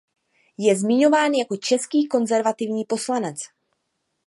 [0.57, 3.39] Je zmiňován jako český konzervativní poslanec.